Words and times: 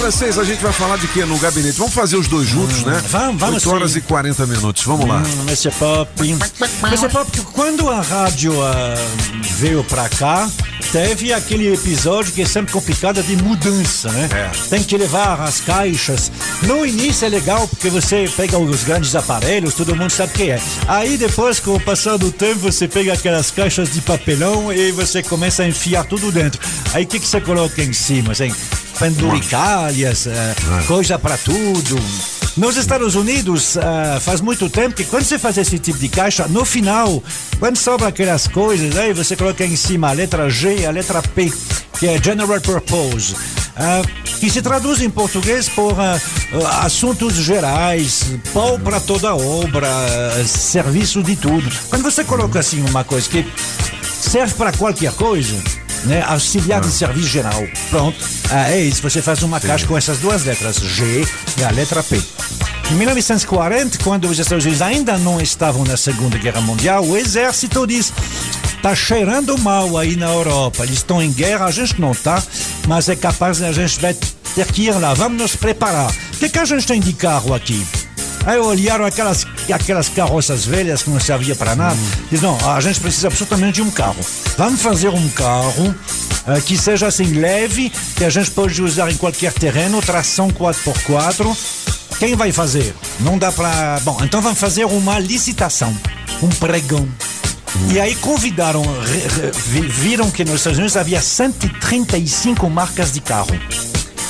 francês, 0.00 0.38
a 0.38 0.44
gente 0.44 0.62
vai 0.62 0.72
falar 0.72 0.96
de 0.96 1.06
quê 1.08 1.26
no 1.26 1.38
gabinete? 1.38 1.76
Vamos 1.76 1.92
fazer 1.92 2.16
os 2.16 2.26
dois 2.26 2.48
juntos, 2.48 2.84
né? 2.84 3.02
vamos, 3.08 3.38
vamos 3.38 3.66
8 3.66 3.70
horas 3.70 3.90
sim. 3.92 3.98
e 3.98 4.00
40 4.00 4.46
minutos, 4.46 4.82
vamos 4.84 5.06
lá. 5.06 5.18
Hum, 5.18 5.42
Mr. 5.42 5.70
Pop. 5.72 6.10
Mr. 6.26 7.08
Pop, 7.12 7.40
quando 7.52 7.86
a 7.90 8.00
rádio 8.00 8.54
ah, 8.62 8.94
veio 9.58 9.84
pra 9.84 10.08
cá, 10.08 10.48
teve 10.90 11.34
aquele 11.34 11.74
episódio 11.74 12.32
que 12.32 12.40
é 12.40 12.46
sempre 12.46 12.72
complicado 12.72 13.22
de 13.22 13.36
mudança, 13.36 14.10
né? 14.10 14.28
É. 14.32 14.50
Tem 14.70 14.82
que 14.82 14.96
levar 14.96 15.38
as 15.42 15.60
caixas. 15.60 16.32
No 16.62 16.86
início 16.86 17.26
é 17.26 17.28
legal 17.28 17.68
porque 17.68 17.90
você 17.90 18.30
pega 18.34 18.58
os 18.58 18.82
grandes 18.82 19.14
aparelhos, 19.14 19.74
todo 19.74 19.94
mundo 19.94 20.10
sabe 20.10 20.32
o 20.32 20.34
que 20.34 20.50
é. 20.50 20.58
Aí 20.88 21.18
depois, 21.18 21.60
com 21.60 21.74
o 21.74 21.80
passar 21.80 22.16
do 22.16 22.32
tempo, 22.32 22.60
você 22.60 22.88
pega 22.88 23.12
aquelas 23.12 23.50
caixas 23.50 23.92
de 23.92 24.00
papelão 24.00 24.72
e 24.72 24.92
você 24.92 25.22
começa 25.22 25.62
a 25.62 25.68
enfiar 25.68 26.04
tudo 26.04 26.32
dentro. 26.32 26.58
Aí 26.94 27.04
o 27.04 27.06
que, 27.06 27.20
que 27.20 27.26
você 27.26 27.40
coloca 27.40 27.82
em 27.82 27.92
cima? 27.92 28.32
Assim, 28.32 28.50
penduricalhas, 29.00 30.26
eh, 30.26 30.54
coisa 30.86 31.18
pra 31.18 31.38
tudo. 31.38 31.98
Nos 32.54 32.76
Estados 32.76 33.14
Unidos, 33.14 33.78
ah, 33.78 34.18
faz 34.20 34.42
muito 34.42 34.68
tempo 34.68 34.94
que 34.94 35.04
quando 35.04 35.24
você 35.24 35.38
faz 35.38 35.56
esse 35.56 35.78
tipo 35.78 35.98
de 35.98 36.08
caixa, 36.08 36.46
no 36.46 36.66
final, 36.66 37.22
quando 37.58 37.78
sobra 37.78 38.08
aquelas 38.08 38.46
coisas, 38.46 38.94
aí 38.98 39.14
você 39.14 39.34
coloca 39.34 39.64
em 39.64 39.74
cima 39.74 40.10
a 40.10 40.12
letra 40.12 40.50
G 40.50 40.80
e 40.80 40.86
a 40.86 40.90
letra 40.90 41.22
P, 41.22 41.50
que 41.98 42.08
é 42.08 42.22
General 42.22 42.60
Purpose, 42.60 43.34
ah, 43.74 44.02
que 44.38 44.50
se 44.50 44.60
traduz 44.60 45.00
em 45.00 45.08
português 45.08 45.66
por 45.70 45.98
ah, 45.98 46.20
assuntos 46.84 47.36
gerais, 47.36 48.26
pau 48.52 48.78
para 48.78 49.00
toda 49.00 49.34
obra, 49.34 49.88
serviço 50.44 51.22
de 51.22 51.36
tudo. 51.36 51.70
Quando 51.88 52.02
você 52.02 52.22
coloca 52.22 52.58
assim 52.58 52.84
uma 52.86 53.02
coisa 53.02 53.26
que 53.30 53.46
serve 54.20 54.52
para 54.54 54.72
qualquer 54.72 55.12
coisa, 55.12 55.56
né? 56.04 56.22
Auxiliar 56.26 56.80
de 56.80 56.90
serviço 56.90 57.28
geral. 57.28 57.66
Pronto. 57.90 58.18
Ah, 58.50 58.70
é 58.70 58.80
isso. 58.80 59.02
Você 59.02 59.20
faz 59.22 59.42
uma 59.42 59.60
caixa 59.60 59.86
com 59.86 59.96
essas 59.96 60.18
duas 60.18 60.44
letras, 60.44 60.76
G 60.76 61.24
e 61.58 61.64
a 61.64 61.70
letra 61.70 62.02
P. 62.02 62.20
Em 62.90 62.94
1940, 62.94 63.98
quando 64.02 64.28
os 64.28 64.38
Estados 64.38 64.64
Unidos 64.64 64.82
ainda 64.82 65.16
não 65.18 65.40
estavam 65.40 65.84
na 65.84 65.96
Segunda 65.96 66.36
Guerra 66.38 66.60
Mundial, 66.60 67.04
o 67.04 67.16
exército 67.16 67.86
diz: 67.86 68.12
tá 68.82 68.94
cheirando 68.94 69.56
mal 69.58 69.96
aí 69.96 70.16
na 70.16 70.26
Europa. 70.26 70.82
Eles 70.82 70.96
estão 70.96 71.22
em 71.22 71.32
guerra, 71.32 71.66
a 71.66 71.70
gente 71.70 72.00
não 72.00 72.12
tá, 72.12 72.42
mas 72.88 73.08
é 73.08 73.14
capaz 73.14 73.62
a 73.62 73.72
gente 73.72 74.00
vai 74.00 74.14
ter 74.14 74.66
que 74.72 74.82
ir 74.86 74.92
lá. 74.98 75.14
Vamos 75.14 75.40
nos 75.40 75.56
preparar. 75.56 76.10
O 76.10 76.38
que, 76.38 76.48
que 76.48 76.58
a 76.58 76.64
gente 76.64 76.86
tem 76.86 77.00
de 77.00 77.12
carro 77.12 77.54
aqui? 77.54 77.86
Aí 78.46 78.58
olharam 78.58 79.04
aquelas, 79.04 79.46
aquelas 79.72 80.08
carroças 80.08 80.64
velhas 80.64 81.02
que 81.02 81.10
não 81.10 81.20
serviam 81.20 81.56
para 81.56 81.76
nada. 81.76 81.98
Diz, 82.30 82.40
não, 82.40 82.56
a 82.70 82.80
gente 82.80 83.00
precisa 83.00 83.28
absolutamente 83.28 83.74
de 83.74 83.82
um 83.82 83.90
carro. 83.90 84.20
Vamos 84.56 84.80
fazer 84.80 85.08
um 85.08 85.28
carro 85.30 85.94
eh, 86.46 86.60
que 86.60 86.76
seja 86.76 87.06
assim 87.06 87.34
leve, 87.34 87.92
que 88.16 88.24
a 88.24 88.30
gente 88.30 88.50
pode 88.50 88.82
usar 88.82 89.10
em 89.10 89.16
qualquer 89.16 89.52
terreno, 89.52 90.00
tração 90.00 90.48
4x4. 90.50 91.56
Quem 92.18 92.34
vai 92.34 92.52
fazer? 92.52 92.94
Não 93.20 93.38
dá 93.38 93.52
para. 93.52 94.00
Bom, 94.00 94.18
então 94.22 94.40
vamos 94.40 94.58
fazer 94.58 94.84
uma 94.84 95.18
licitação, 95.18 95.96
um 96.42 96.48
pregão. 96.48 97.08
E 97.90 98.00
aí 98.00 98.14
convidaram, 98.16 98.82
viram 99.88 100.30
que 100.30 100.44
nos 100.44 100.56
Estados 100.56 100.78
Unidos 100.78 100.96
havia 100.96 101.20
135 101.20 102.68
marcas 102.68 103.12
de 103.12 103.20
carro. 103.20 103.58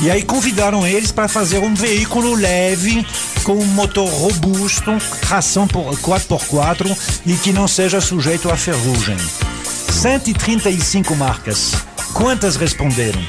E 0.03 0.11
aí 0.11 0.23
convidaram 0.23 0.87
eles 0.87 1.13
para 1.13 1.29
fazer 1.29 1.59
um 1.59 1.75
veículo 1.75 2.35
leve, 2.35 3.07
com 3.43 3.55
um 3.55 3.67
motor 3.67 4.09
robusto, 4.09 4.91
tração 5.21 5.67
por 5.67 5.97
4x4 6.01 6.97
e 7.27 7.35
que 7.35 7.53
não 7.53 7.67
seja 7.67 8.01
sujeito 8.01 8.51
a 8.51 8.57
ferrugem. 8.57 9.17
135 9.91 11.15
marcas. 11.17 11.73
Quantas 12.15 12.57
responderam? 12.57 13.21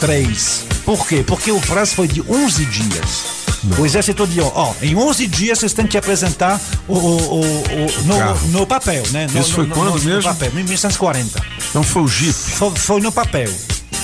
Três. 0.00 0.64
Por 0.84 1.06
quê? 1.06 1.22
Porque 1.26 1.50
o 1.52 1.60
prazo 1.60 1.94
foi 1.94 2.08
de 2.08 2.22
11 2.22 2.64
dias. 2.66 3.38
O 3.78 3.84
exército 3.84 4.26
disse, 4.26 4.40
ó, 4.40 4.72
em 4.80 4.94
11 4.96 5.26
dias 5.26 5.58
vocês 5.58 5.72
têm 5.72 5.86
que 5.86 5.98
apresentar 5.98 6.60
o, 6.86 6.94
o- 6.96 7.40
o- 7.40 8.04
no, 8.04 8.60
no 8.60 8.66
papel, 8.66 9.02
né? 9.10 9.26
No, 9.32 9.40
Isso 9.40 9.52
foi 9.54 9.66
no- 9.66 9.74
quando 9.74 9.90
no- 9.90 9.98
no 9.98 10.04
mesmo? 10.04 10.22
papel, 10.22 10.50
em 10.52 10.54
1940. 10.64 11.42
Então 11.70 11.82
foi 11.82 12.02
o 12.02 12.08
Jeep. 12.08 12.32
Foi, 12.32 12.70
foi 12.76 13.00
no 13.00 13.10
papel. 13.12 13.52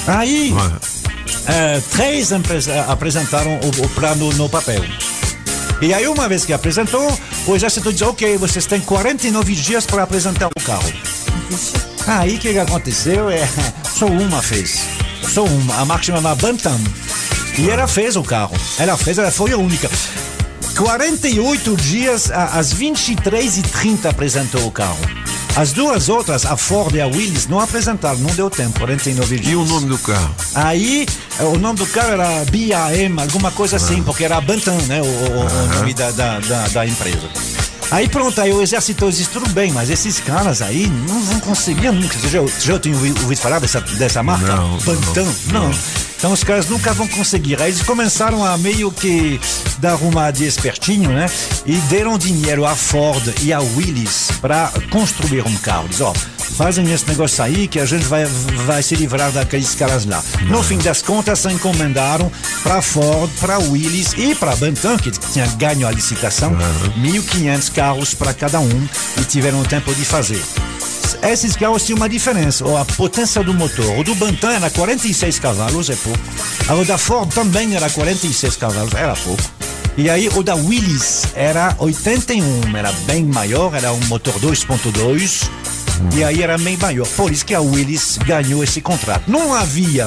Aí, 0.06 0.52
eh, 1.46 1.80
três 1.92 2.32
empresas 2.32 2.76
apresentaram 2.88 3.52
o, 3.60 3.84
o 3.84 3.88
plano 3.90 4.32
no 4.34 4.48
papel. 4.48 4.84
E 5.80 5.92
aí, 5.92 6.06
uma 6.06 6.28
vez 6.28 6.44
que 6.44 6.52
apresentou, 6.52 7.12
o 7.46 7.54
exército 7.54 7.92
diz: 7.92 8.02
Ok, 8.02 8.36
vocês 8.38 8.66
têm 8.66 8.80
49 8.80 9.54
dias 9.54 9.84
para 9.86 10.02
apresentar 10.02 10.48
o 10.48 10.62
carro. 10.62 10.92
Aí, 12.06 12.36
o 12.36 12.38
que, 12.38 12.58
aconteceu? 12.58 13.30
É, 13.30 13.46
só 13.96 14.06
uma 14.06 14.42
fez. 14.42 14.80
Só 15.28 15.44
uma. 15.44 15.80
A 15.80 15.84
marca 15.84 16.04
chamava 16.04 16.34
Bantam. 16.34 16.78
E 17.58 17.70
ela 17.70 17.86
fez 17.86 18.16
o 18.16 18.22
carro. 18.22 18.56
Ela 18.78 18.96
fez, 18.96 19.18
ela 19.18 19.30
foi 19.30 19.52
a 19.52 19.56
única. 19.56 19.90
48 20.76 21.76
dias, 21.76 22.30
às 22.30 22.74
23h30 22.74 24.06
apresentou 24.10 24.66
o 24.66 24.72
carro. 24.72 24.98
As 25.56 25.72
duas 25.72 26.08
outras, 26.08 26.44
a 26.46 26.56
Ford 26.56 26.92
e 26.96 27.00
a 27.00 27.06
Willis, 27.06 27.46
não 27.46 27.60
apresentaram, 27.60 28.18
não 28.18 28.34
deu 28.34 28.50
tempo, 28.50 28.80
49 28.80 29.36
dias. 29.38 29.52
E 29.52 29.54
o 29.56 29.64
nome 29.64 29.86
do 29.86 29.96
carro? 29.98 30.34
Aí, 30.52 31.06
eh, 31.38 31.44
o 31.44 31.56
nome 31.58 31.78
do 31.78 31.86
carro 31.86 32.12
era 32.12 32.26
BAM, 32.46 33.22
alguma 33.22 33.52
coisa 33.52 33.76
assim, 33.76 34.02
porque 34.02 34.24
era 34.24 34.40
Bantam, 34.40 34.76
né? 34.88 35.00
O, 35.00 35.04
o- 35.04 35.46
o 35.46 35.74
nome 35.78 35.94
da, 35.94 36.10
da, 36.10 36.40
da, 36.40 36.68
da 36.68 36.86
empresa. 36.86 37.28
Aí 37.94 38.08
pronto, 38.08 38.40
aí 38.40 38.52
o 38.52 38.60
exército 38.60 39.08
disse, 39.08 39.28
tudo 39.30 39.48
bem, 39.50 39.70
mas 39.72 39.88
esses 39.88 40.18
caras 40.18 40.60
aí 40.60 40.88
não 41.08 41.22
vão 41.22 41.38
conseguir 41.38 41.92
nunca. 41.92 42.18
Você 42.18 42.28
já, 42.28 42.40
você 42.40 42.60
já 42.72 42.78
tinha 42.80 42.92
ouvi- 42.92 43.14
ouvido 43.22 43.38
falar 43.38 43.60
dessa, 43.60 43.80
dessa 43.80 44.20
marca? 44.20 44.56
Não, 44.56 44.76
Bantam? 44.78 45.34
Não. 45.52 45.70
Então 46.18 46.32
os 46.32 46.42
caras 46.42 46.68
nunca 46.68 46.92
vão 46.92 47.06
conseguir. 47.06 47.62
Aí 47.62 47.70
eles 47.70 47.82
começaram 47.82 48.44
a 48.44 48.58
meio 48.58 48.90
que 48.90 49.40
dar 49.78 49.94
uma 50.02 50.32
de 50.32 50.44
espertinho, 50.44 51.10
né? 51.10 51.30
E 51.64 51.76
deram 51.82 52.18
dinheiro 52.18 52.64
à 52.64 52.74
Ford 52.74 53.22
e 53.42 53.52
à 53.52 53.60
Willis 53.60 54.28
para 54.40 54.72
construir 54.90 55.46
um 55.46 55.54
carro. 55.58 55.86
Diz, 55.88 56.00
ó, 56.00 56.12
fazem 56.56 56.90
esse 56.92 57.06
negócio 57.08 57.42
aí 57.42 57.66
que 57.66 57.80
a 57.80 57.84
gente 57.84 58.04
vai, 58.04 58.24
vai 58.66 58.82
se 58.82 58.94
livrar 58.94 59.30
daqueles 59.32 59.74
caras 59.74 60.04
lá. 60.04 60.22
No 60.48 60.62
fim 60.62 60.78
das 60.78 61.02
contas, 61.02 61.44
encomendaram 61.46 62.30
para 62.62 62.80
Ford, 62.80 63.30
para 63.40 63.58
Willis 63.58 64.12
e 64.16 64.34
para 64.34 64.54
Bantam, 64.56 64.96
que 64.96 65.10
tinha 65.10 65.46
ganho 65.56 65.86
a 65.86 65.90
licitação, 65.90 66.56
1.500 66.98 67.72
carros 67.72 68.14
para 68.14 68.32
cada 68.32 68.60
um 68.60 68.88
e 69.20 69.24
tiveram 69.24 69.62
tempo 69.64 69.92
de 69.94 70.04
fazer. 70.04 70.42
Esses 71.22 71.56
carros 71.56 71.84
tinham 71.84 71.96
uma 71.96 72.08
diferença. 72.08 72.64
A 72.78 72.84
potência 72.84 73.42
do 73.42 73.54
motor. 73.54 73.98
O 73.98 74.04
do 74.04 74.14
Bantam 74.14 74.50
era 74.50 74.70
46 74.70 75.38
cavalos, 75.38 75.90
é 75.90 75.96
pouco. 75.96 76.18
O 76.80 76.84
da 76.84 76.98
Ford 76.98 77.32
também 77.32 77.74
era 77.74 77.88
46 77.90 78.56
cavalos, 78.56 78.94
era 78.94 79.16
pouco. 79.16 79.42
E 79.96 80.10
aí 80.10 80.28
o 80.34 80.42
da 80.42 80.54
Willis 80.54 81.22
era 81.34 81.74
81, 81.78 82.76
era 82.76 82.90
bem 83.06 83.24
maior, 83.24 83.72
era 83.74 83.92
um 83.92 84.00
motor 84.06 84.34
2.2. 84.34 85.48
E 86.16 86.24
aí 86.24 86.42
era 86.42 86.56
bem 86.58 86.76
maior. 86.76 87.06
Por 87.08 87.30
isso 87.30 87.44
que 87.44 87.54
a 87.54 87.60
Willis 87.60 88.18
ganhou 88.18 88.62
esse 88.62 88.80
contrato. 88.80 89.30
Não 89.30 89.54
havia 89.54 90.06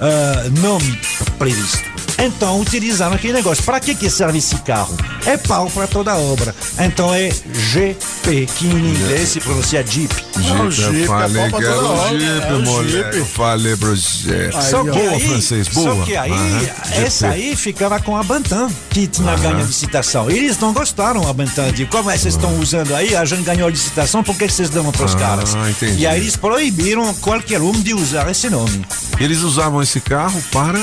ah, 0.00 0.44
nome 0.60 0.98
previsto. 1.38 1.97
Então 2.18 2.60
utilizaram 2.60 3.14
aquele 3.14 3.32
negócio. 3.34 3.62
Para 3.62 3.78
que, 3.80 3.94
que 3.94 4.10
serve 4.10 4.38
esse 4.38 4.56
carro? 4.56 4.96
É 5.24 5.36
pau 5.36 5.70
para 5.70 5.86
toda 5.86 6.16
obra. 6.16 6.54
Então 6.80 7.14
é 7.14 7.30
GP, 7.52 8.46
que 8.56 8.66
em 8.66 8.90
inglês 8.90 9.28
se 9.28 9.40
pronuncia 9.40 9.84
Jeep. 9.86 10.12
Jeep, 10.38 10.70
Jeep, 10.70 10.96
eu 11.00 11.06
falei 11.06 11.42
é 11.42 11.50
pau 11.50 11.60
que 11.60 11.66
pra 11.66 11.72
era 11.74 11.82
toda 11.82 11.88
o 11.88 11.98
obra, 11.98 12.18
Jeep, 12.18 12.46
é 12.46 12.52
o 12.54 12.62
moleque. 12.62 12.92
Jeep. 12.92 13.16
Eu 13.18 13.26
falei 13.26 13.76
pra 13.76 13.88
você. 13.90 14.50
Só 14.52 14.82
que 14.84 14.90
boa, 14.90 15.10
aí, 15.12 15.28
francês, 15.28 15.68
boa. 15.68 15.94
Só 15.96 16.02
que 16.04 16.16
aí, 16.16 16.32
Aham, 16.32 16.68
essa 17.04 17.28
aí 17.28 17.54
ficava 17.56 18.00
com 18.00 18.16
a 18.16 18.22
Bantam, 18.22 18.68
que 18.90 19.06
tinha 19.06 19.36
ganho 19.36 19.58
a 19.58 19.62
licitação. 19.62 20.30
Eles 20.30 20.58
não 20.58 20.72
gostaram, 20.72 21.28
a 21.28 21.32
Bantam, 21.32 21.70
de 21.70 21.86
como 21.86 22.10
é 22.10 22.14
que 22.14 22.20
vocês 22.20 22.34
estão 22.34 22.58
usando 22.58 22.94
aí, 22.94 23.14
a 23.14 23.24
gente 23.24 23.42
ganhou 23.42 23.68
a 23.68 23.70
licitação, 23.70 24.22
por 24.24 24.36
que 24.36 24.48
vocês 24.48 24.68
dão 24.70 24.90
para 24.90 25.04
os 25.06 25.14
Ah, 25.14 25.18
caras? 25.18 25.54
entendi. 25.70 26.00
E 26.02 26.06
aí 26.06 26.20
eles 26.20 26.36
proibiram 26.36 27.12
qualquer 27.14 27.60
um 27.60 27.72
de 27.72 27.94
usar 27.94 28.28
esse 28.30 28.50
nome. 28.50 28.84
Eles 29.20 29.40
usavam 29.42 29.80
esse 29.82 30.00
carro 30.00 30.42
para 30.52 30.78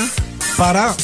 Para 0.56 0.94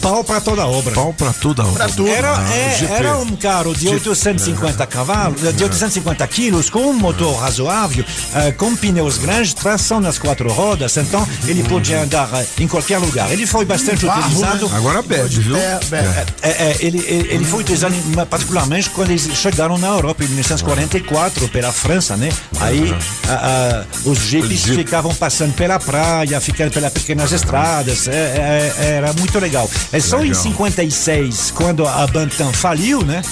pau 0.00 0.24
para 0.24 0.40
toda 0.40 0.66
obra. 0.66 0.94
pau 0.94 1.12
pra 1.16 1.32
toda 1.32 1.62
obra. 1.62 1.72
Pra 1.74 1.88
tudo. 1.88 2.08
Era, 2.08 2.32
Ah, 2.36 2.54
é, 2.56 2.84
era 2.98 3.16
um 3.18 3.36
carro 3.36 3.74
de 3.74 3.88
850 3.88 4.86
cavalos, 4.86 5.40
de 5.40 5.62
850 5.64 6.26
quilos, 6.28 6.70
com 6.70 6.80
um 6.80 6.92
motor 6.92 7.36
razoável, 7.38 8.04
eh, 8.34 8.52
com 8.52 8.74
pneus 8.76 9.18
grandes, 9.18 9.52
tração 9.54 10.00
nas 10.00 10.18
quatro 10.18 10.50
rodas, 10.52 10.96
então 10.96 11.26
ele 11.46 11.62
podia 11.64 12.02
andar 12.02 12.28
eh, 12.34 12.46
em 12.60 12.68
qualquer 12.68 12.98
lugar. 12.98 13.30
Ele 13.30 13.46
foi 13.46 13.64
bastante 13.64 14.06
Barro, 14.06 14.20
utilizado. 14.22 14.70
Agora 14.74 15.02
pede, 15.02 15.40
viu? 15.40 15.56
É, 15.56 15.78
é, 15.92 16.24
É, 16.42 16.48
é, 16.50 16.76
ele, 16.80 16.98
ele, 17.06 17.28
ele 17.34 17.44
foi 17.44 17.60
utilizado 17.60 17.94
particularmente 18.28 18.90
quando 18.90 19.10
eles 19.10 19.28
chegaram 19.34 19.76
na 19.78 19.88
Europa 19.88 20.24
em 20.24 20.28
1944 20.28 21.48
pela 21.48 21.72
França, 21.72 22.16
né? 22.16 22.28
Aí 22.60 22.94
a- 23.28 23.84
os 24.04 24.18
jipes 24.18 24.62
ficavam 24.64 25.14
passando 25.14 25.52
pela 25.54 25.78
praia, 25.78 26.40
ficando 26.40 26.70
pelas 26.70 26.92
pequenas 26.92 27.32
estradas, 27.32 28.08
é- 28.08 28.72
é- 28.78 28.84
era 28.96 29.12
muito 29.12 29.38
legal. 29.38 29.68
É 29.92 30.00
só 30.00 30.18
em 30.20 30.28
Legal. 30.28 30.42
56, 30.42 31.50
quando 31.54 31.86
a 31.86 32.06
Bantam 32.06 32.52
faliu, 32.52 33.02
né? 33.02 33.22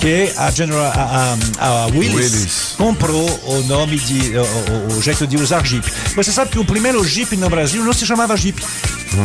Que 0.00 0.32
a 0.36 0.50
General 0.50 0.86
a, 0.86 1.36
a- 1.58 1.66
a 1.66 1.86
Willis, 1.86 2.14
Willis. 2.14 2.74
comprou 2.78 3.28
o 3.44 3.62
nome 3.64 3.98
de 3.98 4.32
o, 4.38 4.96
o- 4.96 5.02
jeito 5.02 5.26
de 5.26 5.36
usar 5.36 5.64
Jeep. 5.66 5.86
Você 6.16 6.32
sabe 6.32 6.50
que 6.50 6.58
o 6.58 6.64
primeiro 6.64 7.04
Jeep 7.04 7.36
no 7.36 7.50
Brasil 7.50 7.84
não 7.84 7.92
se 7.92 8.06
chamava 8.06 8.36
Jeep. 8.36 8.62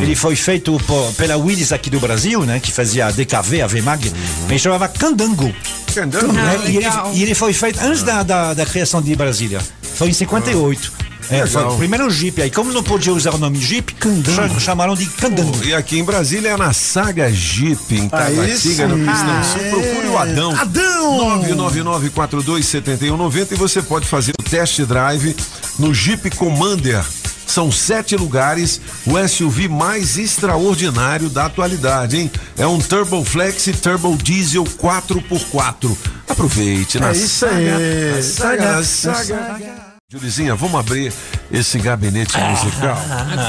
Ele 0.02 0.16
foi 0.16 0.36
feito 0.36 0.78
por, 0.86 1.14
pela 1.14 1.38
Willis 1.38 1.72
aqui 1.72 1.90
do 1.90 2.00
Brasil, 2.00 2.42
né? 2.44 2.60
Que 2.60 2.72
fazia 2.72 3.06
a 3.08 3.12
DKV, 3.12 3.62
a 3.62 3.68
VMAG. 3.68 4.12
Ele 4.50 4.60
chamava 4.60 4.88
Candango. 4.88 5.54
Candango? 5.94 6.34
Né? 6.34 6.60
E, 6.68 6.78
ele, 6.78 6.86
e 7.14 7.22
ele 7.24 7.36
foi 7.36 7.54
feito 7.54 7.80
antes 7.80 8.02
da, 8.04 8.24
da, 8.24 8.54
da 8.54 8.66
criação 8.66 9.02
de 9.02 9.16
Brasília. 9.16 9.62
Foi 9.96 10.10
em 10.10 10.14
58. 10.14 10.92
É, 11.30 11.46
foi 11.48 11.62
Legal. 11.62 11.74
o 11.74 11.78
primeiro 11.78 12.10
Jeep. 12.10 12.42
Aí, 12.42 12.52
como 12.52 12.72
não 12.72 12.84
podia 12.84 13.14
usar 13.14 13.34
o 13.34 13.38
nome 13.38 13.60
Jeep, 13.60 13.96
cha- 14.34 14.60
chamaram 14.60 14.96
de 14.96 15.06
Candango. 15.08 15.64
E 15.64 15.74
aqui 15.74 15.98
em 15.98 16.04
Brasília 16.04 16.50
é 16.50 16.58
na 16.58 16.74
Saga 16.74 17.32
Jeep, 17.32 17.96
em 17.96 18.02
Aí 18.04 18.10
Taguatinga, 18.10 18.88
no. 18.88 19.06
Cristão 19.06 19.44
Sul. 19.44 19.70
Procure 19.70 20.08
o 20.08 20.18
Adão. 20.18 20.56
Adão! 20.56 21.42
999-427190 21.44 23.52
e 23.52 23.56
você 23.56 23.82
pode 23.82 24.06
fazer 24.08 24.34
o 24.40 24.44
test 24.44 24.80
drive 24.82 25.36
no 25.80 25.94
Jeep 25.94 26.30
Commander. 26.32 27.04
São 27.48 27.72
sete 27.72 28.16
lugares, 28.16 28.82
o 29.06 29.18
SUV 29.28 29.68
mais 29.68 30.18
extraordinário 30.18 31.30
da 31.30 31.46
atualidade, 31.46 32.18
hein? 32.18 32.32
É 32.58 32.66
um 32.66 32.80
Turbo 32.80 33.24
Flex 33.24 33.70
Turbo 33.82 34.18
Diesel 34.18 34.64
4x4. 34.64 35.96
Aproveite 36.28 37.00
na 37.00 37.10
É 37.10 37.12
isso 37.14 37.28
Saga, 37.46 37.56
aí. 37.56 38.16
na 38.16 38.22
Saga, 38.24 38.72
na 38.78 38.84
Saga. 38.84 39.95
Julizinha, 40.08 40.54
vamos 40.54 40.80
abrir 40.80 41.12
esse 41.52 41.80
gabinete 41.80 42.38
musical. 42.38 42.96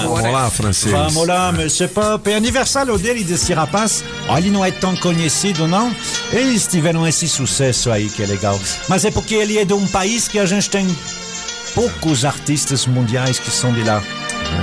Vamos 0.08 0.32
lá, 0.32 0.50
francês. 0.50 0.90
Vamos 0.90 1.26
lá, 1.26 1.52
Monsieur 1.52 1.90
Pop. 1.90 2.30
É 2.30 2.34
aniversário 2.34 2.96
dele, 2.96 3.22
desse 3.22 3.52
rapaz. 3.52 4.02
Ele 4.38 4.50
não 4.50 4.64
é 4.64 4.70
tão 4.70 4.96
conhecido, 4.96 5.68
não? 5.68 5.94
Eles 6.32 6.66
tiveram 6.66 7.06
esse 7.06 7.28
sucesso 7.28 7.90
aí, 7.92 8.08
que 8.08 8.22
é 8.22 8.26
legal. 8.26 8.58
Mas 8.88 9.04
é 9.04 9.10
porque 9.10 9.34
ele 9.34 9.58
é 9.58 9.66
de 9.66 9.74
um 9.74 9.86
país 9.86 10.28
que 10.28 10.38
a 10.38 10.46
gente 10.46 10.70
tem 10.70 10.86
poucos 11.74 12.24
artistas 12.24 12.86
mundiais 12.86 13.38
que 13.38 13.50
são 13.50 13.70
de 13.74 13.82
lá. 13.82 14.02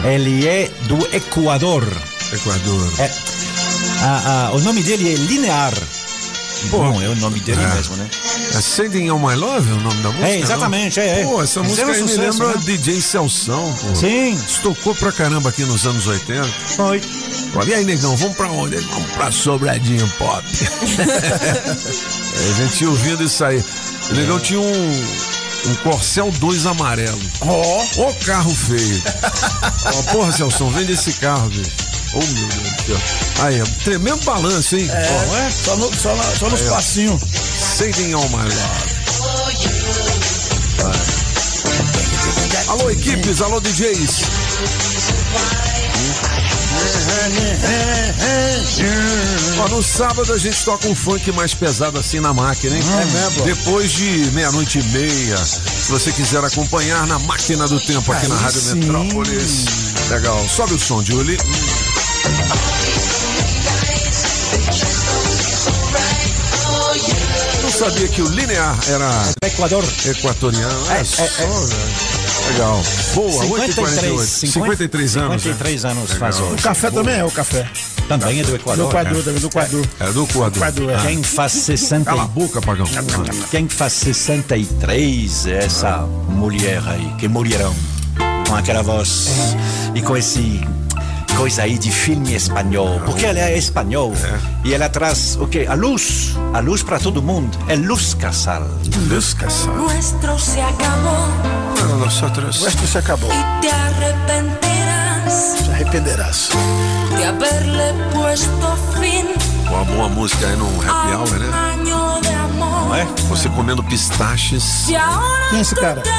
Ele 0.03 0.47
é 0.47 0.71
do 0.87 0.97
Equador. 1.15 1.87
Equador. 2.33 2.93
É. 2.97 3.11
Ah, 4.01 4.23
ah, 4.25 4.51
o 4.55 4.59
nome 4.61 4.81
dele 4.81 5.13
é 5.13 5.15
Linear. 5.15 5.73
Bom, 6.69 7.01
é 7.01 7.09
o 7.09 7.15
nome 7.15 7.39
dele 7.41 7.61
É. 7.63 7.75
mesmo, 7.75 7.95
né? 7.97 8.09
É 8.55 8.61
Sending 8.61 9.09
On 9.11 9.19
My 9.19 9.35
Love 9.35 9.69
é 9.69 9.73
o 9.73 9.79
nome 9.81 10.01
da 10.01 10.09
música? 10.09 10.27
É, 10.27 10.39
exatamente, 10.39 10.99
é, 10.99 11.21
é. 11.21 11.23
Pô, 11.25 11.41
essa 11.41 11.61
música 11.61 11.85
aí 11.91 12.01
me 12.03 12.09
sucesso, 12.09 12.43
lembra 12.43 12.57
né? 12.59 12.63
DJ 12.65 13.01
Celção, 13.01 13.73
pô. 13.81 13.95
Sim, 13.95 14.37
Tocou 14.61 14.95
pra 14.95 15.11
caramba 15.11 15.49
aqui 15.49 15.63
nos 15.65 15.85
anos 15.85 16.07
80. 16.07 16.47
foi. 16.75 17.01
E 17.67 17.73
aí, 17.73 17.83
negão, 17.85 18.15
vamos 18.17 18.35
pra 18.35 18.49
onde? 18.49 18.77
Vamos 18.77 19.11
pra 19.11 19.31
Sobradinho 19.31 20.07
Pop. 20.17 20.43
É, 22.35 22.49
a 22.49 22.53
gente 22.67 22.85
ouvindo 22.85 23.23
isso 23.23 23.43
aí. 23.43 23.63
O 24.09 24.13
negão 24.15 24.39
tinha 24.39 24.59
um, 24.59 25.05
um 25.67 25.75
Corcel 25.83 26.31
2 26.31 26.65
amarelo. 26.65 27.19
Ó, 27.41 27.83
Ô 28.09 28.13
carro 28.25 28.53
feio. 28.53 29.03
Ó, 29.85 30.03
porra, 30.11 30.31
Celção, 30.31 30.69
vende 30.71 30.93
esse 30.93 31.13
carro, 31.13 31.47
bicho. 31.49 31.82
Ô, 32.13 32.19
meu 32.19 32.47
Deus 32.47 32.47
do 32.47 32.85
céu. 32.85 33.45
Aí, 33.45 33.63
tremendo 33.83 34.23
balanço, 34.23 34.75
hein? 34.75 34.87
Ó, 34.91 35.35
é, 35.37 35.51
só, 35.51 35.75
no, 35.77 35.93
só, 35.95 36.15
na- 36.15 36.23
só 36.23 36.49
nos 36.49 36.61
passinhos. 36.61 37.21
On 38.15 38.29
My 38.29 38.43
Love. 38.43 38.93
Alô, 42.69 42.89
equipes, 42.89 43.41
alô, 43.41 43.59
DJs. 43.59 44.21
Ó, 49.59 49.67
no 49.69 49.83
sábado 49.83 50.33
a 50.33 50.37
gente 50.37 50.63
toca 50.65 50.87
um 50.87 50.95
funk 50.95 51.31
mais 51.31 51.53
pesado 51.53 51.99
assim 51.99 52.19
na 52.19 52.33
máquina, 52.33 52.75
hein? 52.75 52.83
É 53.01 53.05
mesmo? 53.05 53.43
Depois 53.45 53.91
de 53.91 54.31
meia-noite 54.33 54.79
e 54.79 54.83
meia. 54.83 55.37
Se 55.37 55.91
você 55.91 56.11
quiser 56.11 56.43
acompanhar 56.43 57.05
na 57.07 57.19
máquina 57.19 57.67
do 57.67 57.79
tempo 57.79 58.11
aqui 58.11 58.27
na 58.27 58.35
Aí 58.35 58.41
Rádio 58.43 58.59
sim. 58.61 58.75
Metrópolis. 58.75 59.65
Legal. 60.09 60.47
Sobe 60.49 60.73
o 60.73 60.79
som, 60.79 61.03
Julie. 61.03 61.37
Sabia 67.73 68.07
que 68.07 68.21
o 68.21 68.27
Linear 68.29 68.77
era 68.87 69.09
Equador. 69.45 69.83
equatoriano. 70.05 70.91
É, 70.91 70.99
É, 70.99 71.03
só, 71.03 71.23
é, 71.23 71.27
é. 71.27 72.51
Legal. 72.53 72.81
Boa, 73.15 73.45
8h48. 73.45 74.25
53 74.25 75.17
anos. 75.17 75.41
53 75.41 75.83
né? 75.83 75.91
anos 75.91 76.03
Legal. 76.11 76.19
faz 76.19 76.39
O 76.39 76.43
hoje. 76.43 76.63
café 76.63 76.91
também 76.91 77.15
é 77.19 77.23
o 77.25 77.31
café. 77.31 77.67
Também 78.07 78.39
é 78.39 78.43
do 78.43 78.49
Do 78.49 78.55
Equador. 78.55 78.91
quadro 78.91 79.23
também, 79.23 79.39
do 79.41 79.49
quadro. 79.49 79.81
É 79.99 80.11
do 80.11 80.27
quadro. 80.27 80.59
Quadro, 80.59 80.89
é. 80.89 80.97
Quem 81.01 81.23
faz 81.23 81.51
60 81.53 82.05
Cala 82.05 82.23
a 82.23 82.27
boca, 82.27 82.61
pagão. 82.61 82.85
Quem 83.49 83.67
faz 83.69 83.93
63 83.93 85.47
é 85.47 85.63
essa 85.65 85.99
mulher 86.27 86.81
aí, 86.87 87.13
que 87.17 87.27
mulherão. 87.29 87.73
Com 88.47 88.55
aquela 88.55 88.83
voz 88.83 89.27
e 89.95 90.01
com 90.01 90.15
esse 90.17 90.61
coisa 91.37 91.63
aí 91.63 91.77
de 91.77 91.91
filme 91.91 92.33
espanhol. 92.35 92.99
Porque 93.05 93.25
ela 93.25 93.39
é 93.39 93.57
espanhol 93.57 94.13
e 94.63 94.73
ela 94.73 94.89
traz 94.89 95.37
o 95.39 95.47
quê? 95.47 95.65
A 95.69 95.73
luz. 95.73 96.35
A 96.53 96.59
luz 96.59 96.83
para 96.83 96.99
todo 96.99 97.21
mundo. 97.21 97.57
É 97.67 97.75
luz 97.75 98.13
casal. 98.13 98.65
Luz 99.09 99.33
caçado. 99.33 99.73
Nuestro 99.77 100.39
se 100.39 100.59
acabó 100.61 101.27
Para 101.75 101.87
nosotros. 101.97 102.61
O 102.61 102.65
resto 102.65 102.87
se 102.87 102.97
acabou. 102.97 103.29
y 103.31 103.61
te 103.61 103.69
arrepentirás 103.69 105.33
Se 105.65 105.71
arrependerás. 105.71 106.49
de 107.17 107.23
haberle 107.25 107.93
puesto 108.13 108.77
fin 108.99 109.25
Uma 109.69 109.83
boa 109.85 110.09
música 110.09 110.47
aí 110.47 110.55
no 110.55 110.65
a 110.67 111.03
happy 111.03 111.13
hour, 111.15 111.39
né? 111.39 111.49
año 111.53 112.21
de 112.21 112.29
amor. 112.29 112.87
Não 112.89 112.95
é? 112.95 113.05
Você 113.29 113.49
comendo 113.49 113.83
pistaches. 113.83 114.87
Y 114.89 114.95
ahora 114.95 115.45
¿Quién 115.49 115.61
es 115.61 115.67
ese 115.67 115.75
tú 115.75 115.81
cara? 115.81 116.01
te 116.01 116.09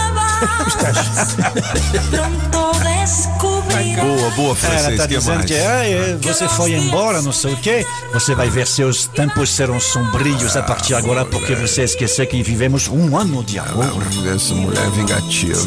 Boa, 4.01 4.31
boa, 4.31 4.49
Ela 4.49 4.57
francês. 4.57 4.97
tá 4.99 5.07
que 5.09 5.15
dizendo 5.17 5.35
mais? 5.37 5.47
que 5.47 5.55
ah, 5.55 5.87
é, 5.89 6.17
você 6.21 6.49
foi 6.49 6.73
embora, 6.73 7.23
não 7.23 7.33
sei 7.33 7.53
o 7.55 7.57
quê. 7.57 7.87
Você 8.13 8.35
vai 8.35 8.49
ver 8.51 8.67
seus 8.67 9.07
tempos 9.07 9.51
serão 9.51 9.79
sombrios 9.81 10.57
a 10.57 10.63
partir 10.63 10.89
de 10.89 10.95
agora, 10.95 11.25
porque 11.25 11.55
você 11.55 11.83
esqueceu 11.85 12.27
que 12.27 12.43
vivemos 12.43 12.89
um 12.89 13.17
ano 13.17 13.43
de 13.45 13.59
amor. 13.59 13.87
Ah, 14.27 14.35
Essa 14.35 14.55
mulher 14.55 14.85
é 14.87 14.91
vingativa. 14.91 15.61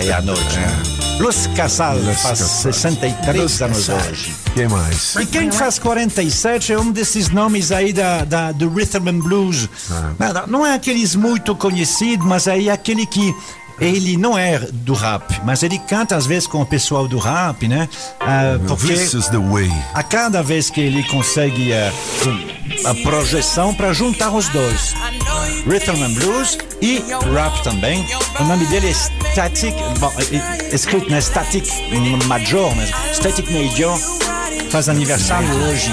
É, 0.00 0.06
é 0.06 0.12
a 0.12 0.20
noite. 0.20 0.58
Luz 1.18 1.46
Casal 1.54 1.96
faz 2.20 2.38
63 2.38 3.62
anos 3.62 3.88
hoje. 3.88 4.34
Quem 4.54 4.66
mais? 4.68 5.14
E 5.16 5.26
quem 5.26 5.50
faz 5.52 5.78
47 5.78 6.72
é 6.72 6.78
um 6.78 6.90
desses 6.90 7.28
nomes 7.28 7.70
aí 7.70 7.92
da, 7.92 8.24
da- 8.24 8.52
do 8.52 8.68
Rhythm 8.68 9.08
and 9.08 9.18
Blues. 9.20 9.68
Não, 10.18 10.46
não 10.48 10.66
é 10.66 10.74
aqueles 10.74 11.14
muito 11.14 11.54
conhecidos, 11.54 12.26
mas 12.26 12.48
aí 12.48 12.68
é 12.68 12.72
aquele 12.72 13.06
que 13.06 13.34
ele 13.82 14.16
não 14.16 14.38
é 14.38 14.58
do 14.58 14.94
rap, 14.94 15.40
mas 15.44 15.62
ele 15.62 15.78
canta 15.78 16.16
às 16.16 16.24
vezes 16.26 16.46
com 16.46 16.60
o 16.62 16.66
pessoal 16.66 17.08
do 17.08 17.18
rap, 17.18 17.66
né? 17.66 17.88
Ah, 18.20 18.58
porque 18.68 18.86
a 19.94 20.02
cada 20.02 20.42
vez 20.42 20.70
que 20.70 20.80
ele 20.80 21.02
consegue 21.04 21.72
eh, 21.72 21.92
a 22.84 22.94
projeção 22.94 23.74
para 23.74 23.92
juntar 23.92 24.30
os 24.30 24.48
dois, 24.48 24.94
Rhythm 25.66 26.02
and 26.02 26.12
Blues 26.14 26.58
e 26.80 27.02
rap 27.34 27.62
também. 27.62 28.06
O 28.40 28.44
nome 28.44 28.64
dele 28.66 28.88
é 28.88 28.92
Static, 29.30 29.74
bom, 29.98 30.12
é- 30.32 30.64
é 30.70 30.74
escrito 30.74 31.10
né, 31.10 31.20
Static 31.20 31.66
Major, 32.28 32.74
mas 32.76 32.90
Static 33.16 33.50
Major 33.50 33.98
faz 34.70 34.88
aniversário 34.88 35.48
hoje. 35.68 35.90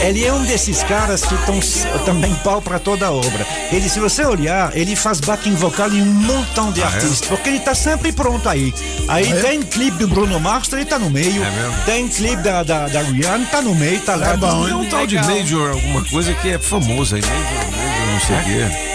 Ele 0.00 0.24
é 0.24 0.32
um 0.32 0.44
desses 0.44 0.82
caras 0.82 1.22
que 1.22 1.34
estão 1.34 1.58
também 2.04 2.34
pau 2.36 2.60
para 2.60 2.78
toda 2.78 3.06
a 3.06 3.10
obra. 3.10 3.46
Ele, 3.72 3.88
se 3.88 3.98
você 4.00 4.24
olhar, 4.24 4.76
ele 4.76 4.94
faz 4.94 5.18
backing 5.20 5.54
vocal 5.54 5.90
em 5.90 6.02
um 6.02 6.04
montão 6.12 6.70
de 6.72 6.82
Ah, 6.82 6.86
é? 6.86 6.88
artistas, 6.94 7.28
porque 7.28 7.48
ele 7.48 7.60
tá 7.60 7.74
sempre 7.74 8.12
pronto 8.12 8.46
aí. 8.48 8.74
Aí 9.08 9.32
tem 9.40 9.62
clipe 9.62 9.96
do 9.98 10.08
Bruno 10.08 10.38
Mars, 10.38 10.70
ele 10.72 10.84
tá 10.84 10.98
no 10.98 11.08
meio. 11.10 11.42
É? 11.42 11.84
Tem 11.86 12.06
clipe 12.08 12.42
da, 12.42 12.62
da, 12.62 12.86
da 12.88 13.02
Rihanna, 13.02 13.46
tá 13.46 13.62
no 13.62 13.74
meio, 13.74 14.00
tá 14.00 14.14
lá. 14.16 14.32
É 14.32 14.36
bom, 14.36 14.64
Tem 14.66 14.74
um 14.74 14.88
tal 14.88 15.06
de. 15.06 15.16
Major, 15.16 15.70
alguma 15.70 16.04
coisa 16.04 16.34
que 16.34 16.50
é 16.50 16.58
famoso 16.58 17.14
aí. 17.16 17.22
Major, 17.22 17.70
Major, 17.70 18.12
não 18.12 18.20
sei 18.20 18.36
o 18.36 18.44
quê. 18.44 18.94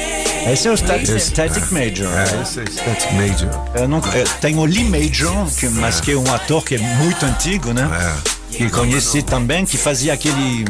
Esse 0.52 0.68
é 0.68 0.72
o 0.72 0.78
Static, 0.78 1.04
Esse, 1.10 1.20
Static 1.32 1.64
é. 1.64 1.74
Major. 1.74 2.08
É, 2.18 2.42
esse 2.44 2.60
é 2.62 2.64
Static 2.66 3.12
Major. 3.14 3.50
Eu 3.76 3.88
não, 3.88 3.98
eu- 4.14 4.28
tem 4.42 4.58
o 4.58 4.66
Lee 4.66 4.84
Major, 4.86 5.46
que, 5.58 5.68
mas 5.70 6.00
que 6.00 6.12
é 6.12 6.16
um 6.16 6.34
ator 6.34 6.64
que 6.64 6.76
é 6.76 6.78
muito 6.78 7.26
antigo, 7.26 7.74
né? 7.74 7.90
É. 7.92 8.39
Que 8.52 8.70
conheci 8.70 9.22
também, 9.22 9.66
que 9.66 9.78
fazia 9.78 10.14
aquele 10.14 10.66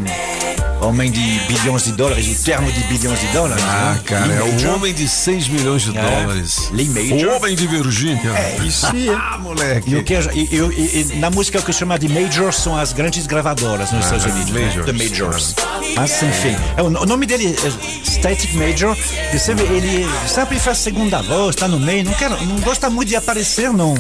homem 0.81 1.12
de 1.12 1.39
bilhões 1.48 1.83
de 1.83 1.91
dólares, 1.93 2.39
o 2.39 2.43
termo 2.43 2.71
de 2.71 2.83
bilhões 2.86 3.19
de 3.19 3.27
dólares. 3.27 3.63
Ah, 3.67 3.93
né? 3.95 4.01
cara, 4.05 4.25
Lee 4.25 4.38
é 4.38 4.41
o 4.43 4.51
Major. 4.53 4.75
homem 4.75 4.93
de 4.93 5.07
6 5.07 5.48
milhões 5.48 5.81
de 5.83 5.98
É. 5.98 6.01
dólares. 6.21 6.69
Lee 6.71 6.88
Major. 6.89 7.27
O 7.29 7.36
homem 7.38 7.55
de 7.55 7.67
Virgínia. 7.67 8.31
É 8.31 8.57
isso 8.65 8.86
aí. 8.88 9.09
Ah, 9.31 9.38
moleque. 9.38 9.89
E, 9.91 9.95
o 9.98 10.03
que, 10.03 10.13
e- 10.13 10.50
e- 10.51 11.12
e- 11.13 11.15
na 11.19 11.29
música 11.29 11.59
o 11.59 11.63
que 11.63 11.74
chama 11.74 12.00
de 12.00 12.07
majors 12.07 12.55
são 12.55 12.75
as 12.77 12.93
grandes 12.93 13.27
gravadoras 13.27 13.91
nos 13.91 14.05
Estados 14.05 14.25
Unidos. 14.25 14.50
né? 14.51 14.62
majors. 14.65 14.86
The 14.86 14.91
majors. 14.93 15.55
Mas 15.95 16.24
enfim, 16.24 16.55
é, 16.77 16.81
o 16.81 16.89
no- 16.89 17.01
o 17.01 17.05
nome 17.05 17.25
dele 17.25 17.53
é 17.55 18.09
Static 18.09 18.53
Major. 18.55 18.95
Você 19.31 19.53
vê, 19.53 19.63
ele 19.63 20.05
sempre 20.27 20.59
faz 20.59 20.77
segunda 20.79 21.21
voz, 21.21 21.55
tá 21.55 21.67
no 21.67 21.79
meio, 21.79 22.03
não, 22.05 22.13
quer, 22.13 22.29
não 22.29 22.59
gosta 22.62 22.89
muito 22.89 23.09
de 23.09 23.15
aparecer, 23.15 23.71
não. 23.74 23.95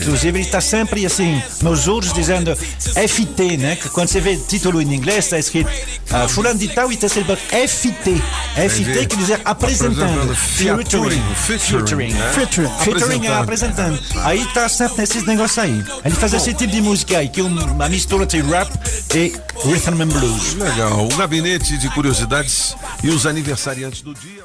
Inclusive, 0.00 0.40
ele 0.40 0.48
tá 0.48 0.60
sempre 0.60 1.04
assim, 1.04 1.42
nos 1.62 1.86
outros 1.88 2.12
dizendo 2.12 2.56
FT, 2.56 3.56
né? 3.58 3.76
Que 3.76 3.88
quando 3.88 4.08
você 4.08 4.20
vê 4.20 4.36
título 4.36 4.80
em 4.80 4.94
inglês, 4.94 5.28
tá 5.28 5.38
escrito 5.38 5.68
uh, 5.68 6.21
fulano 6.28 6.58
de 6.58 6.68
tal 6.68 6.92
e 6.92 6.96
terceiro 6.96 7.26
banco. 7.26 7.42
FT. 7.42 8.22
FT 8.68 9.06
quer 9.06 9.16
dizer 9.16 9.40
apresentando. 9.44 10.34
Featuring, 10.34 11.22
featuring? 11.46 12.14
Featuring. 12.34 12.70
Featuring 12.84 13.26
é 13.26 13.34
Apresentando. 13.34 14.00
Aí 14.22 14.44
tá 14.52 14.68
certo 14.68 14.96
nesses 14.98 15.24
negócios 15.24 15.58
aí. 15.58 15.84
Ele 16.04 16.14
faz 16.14 16.32
esse 16.32 16.52
tipo 16.54 16.72
de 16.72 16.80
música 16.80 17.18
aí, 17.18 17.28
que 17.28 17.40
é 17.40 17.44
uma 17.44 17.88
mistura 17.88 18.26
de 18.26 18.40
rap 18.40 18.70
e 19.14 19.34
rhythm 19.64 20.02
and 20.02 20.08
blues. 20.08 20.54
Legal. 20.54 21.06
O 21.06 21.16
gabinete 21.16 21.76
de 21.78 21.88
curiosidades 21.90 22.74
e 23.02 23.10
os 23.10 23.26
aniversariantes 23.26 24.02
do 24.02 24.14
dia. 24.14 24.42